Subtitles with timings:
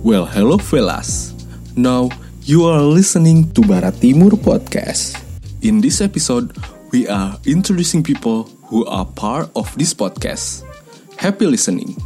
[0.00, 1.36] Well, hello fellas.
[1.76, 2.08] Now
[2.48, 5.12] you are listening to Barat Timur Podcast.
[5.60, 6.56] In this episode,
[6.88, 10.64] we are introducing people who are part of this podcast.
[11.20, 12.00] Happy listening.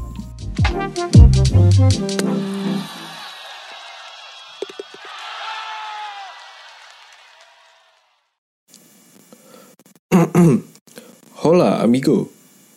[11.46, 12.26] Hola amigo,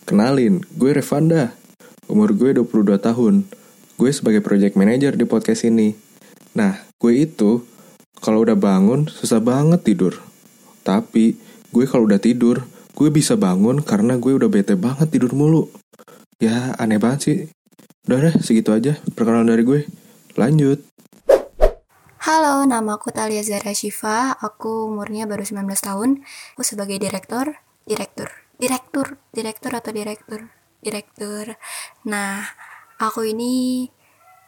[0.05, 1.57] kenalin, gue Revanda.
[2.05, 3.56] Umur gue 22 tahun.
[3.97, 5.97] Gue sebagai project manager di podcast ini.
[6.53, 7.65] Nah, gue itu
[8.21, 10.21] kalau udah bangun susah banget tidur.
[10.85, 11.33] Tapi
[11.73, 12.61] gue kalau udah tidur,
[12.93, 15.73] gue bisa bangun karena gue udah bete banget tidur mulu.
[16.37, 17.37] Ya, aneh banget sih.
[18.05, 19.89] Udah deh, segitu aja perkenalan dari gue.
[20.37, 20.77] Lanjut.
[22.21, 24.37] Halo, nama aku Talia Zara Shiva.
[24.37, 26.21] Aku umurnya baru 19 tahun.
[26.53, 28.29] Aku sebagai direktur, direktur,
[28.61, 30.53] direktur, direktur atau direktur,
[30.85, 31.57] direktur.
[32.05, 32.45] Nah,
[32.97, 33.85] aku ini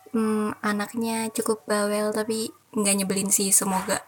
[0.10, 4.02] hmm, anaknya cukup bawel tapi nggak nyebelin sih semoga.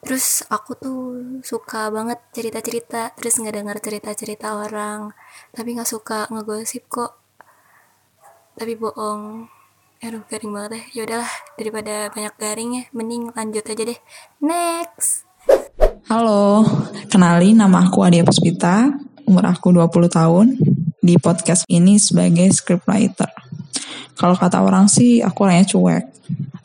[0.00, 1.00] Terus aku tuh
[1.44, 5.12] suka banget cerita-cerita, terus nggak dengar cerita-cerita orang,
[5.52, 7.20] tapi nggak suka ngegosip kok.
[8.56, 9.44] Tapi bohong.
[10.00, 10.84] Aduh, garing banget deh.
[10.96, 14.00] Ya udahlah, daripada banyak garing ya, mending lanjut aja deh.
[14.40, 15.28] Next.
[16.08, 16.64] Halo,
[17.12, 18.88] kenalin nama aku Adia Puspita,
[19.28, 20.56] umur aku 20 tahun,
[21.04, 23.39] di podcast ini sebagai scriptwriter.
[24.20, 26.04] Kalau kata orang sih aku orangnya cuek,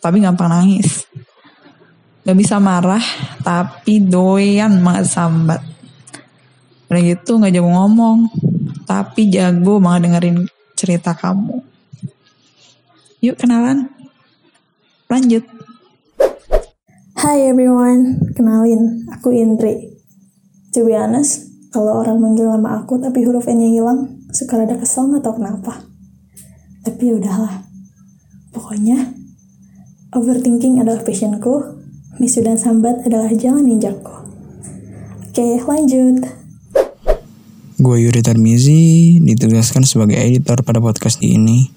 [0.03, 1.07] tapi gampang nangis.
[2.27, 2.99] Gak bisa marah,
[3.39, 5.63] tapi doyan banget sambat.
[6.91, 8.27] Udah gitu gak jago ngomong,
[8.83, 10.37] tapi jago banget dengerin
[10.75, 11.63] cerita kamu.
[13.23, 13.87] Yuk kenalan,
[15.07, 15.47] lanjut.
[17.15, 19.95] Hai everyone, kenalin, aku Indri.
[20.75, 25.07] To be honest, kalau orang manggil nama aku tapi huruf N-nya hilang, suka rada kesel
[25.07, 25.94] nggak tau kenapa.
[26.85, 27.65] Tapi udahlah,
[28.53, 29.17] pokoknya
[30.13, 31.81] overthinking adalah passionku,
[32.21, 34.13] misu dan sambat adalah jalan ninjaku.
[35.25, 36.29] Oke, lanjut.
[37.81, 41.73] Gue Yuri Tarmizi, ditugaskan sebagai editor pada podcast ini.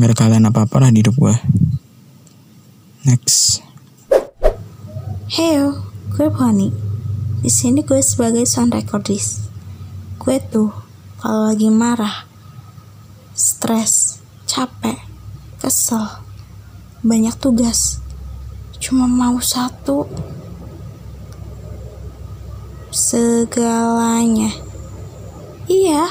[0.00, 1.36] Gak ada kalian apa-apa lah di hidup gue.
[3.04, 3.60] Next.
[5.28, 5.76] Heyo,
[6.16, 6.72] gue Bonnie.
[7.44, 9.44] Di sini gue sebagai sound recordist.
[10.16, 10.72] Gue tuh
[11.20, 12.29] kalau lagi marah,
[13.34, 14.98] stres, capek,
[15.62, 16.02] kesel,
[17.06, 18.02] banyak tugas,
[18.82, 20.10] cuma mau satu,
[22.90, 24.50] segalanya.
[25.70, 26.10] Iya,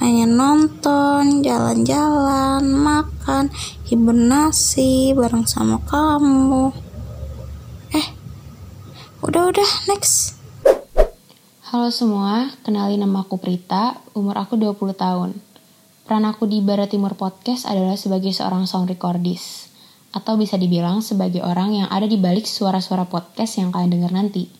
[0.00, 3.52] hanya nonton, jalan-jalan, makan,
[3.84, 6.72] hibernasi bareng sama kamu.
[7.92, 8.06] Eh,
[9.20, 10.40] udah-udah, next.
[11.68, 15.53] Halo semua, kenalin nama aku Prita, umur aku 20 tahun.
[16.04, 19.72] Peran aku di Barat Timur Podcast adalah sebagai seorang sound recordist,
[20.12, 24.52] atau bisa dibilang sebagai orang yang ada di balik suara-suara podcast yang kalian dengar nanti.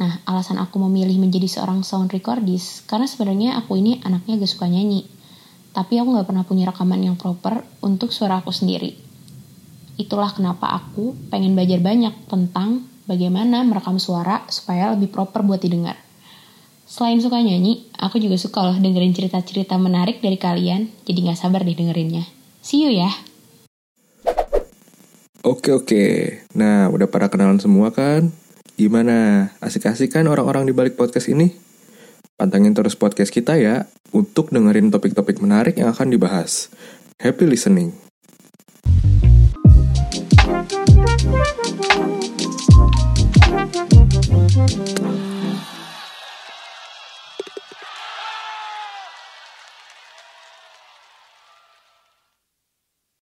[0.00, 4.64] Nah, alasan aku memilih menjadi seorang sound recordist, karena sebenarnya aku ini anaknya gak suka
[4.64, 5.04] nyanyi.
[5.76, 8.96] Tapi aku gak pernah punya rekaman yang proper untuk suara aku sendiri.
[10.00, 16.00] Itulah kenapa aku pengen belajar banyak tentang bagaimana merekam suara supaya lebih proper buat didengar.
[16.84, 21.64] Selain suka nyanyi, aku juga suka loh dengerin cerita-cerita menarik dari kalian, jadi gak sabar
[21.64, 22.28] deh dengerinnya.
[22.60, 23.08] See you ya!
[25.40, 26.04] Oke oke.
[26.52, 28.32] Nah, udah pada kenalan semua kan?
[28.76, 29.48] Gimana?
[29.64, 31.56] Asik-asik kan orang-orang di balik podcast ini?
[32.36, 36.68] Pantengin terus podcast kita ya untuk dengerin topik-topik menarik yang akan dibahas.
[37.16, 37.96] Happy listening.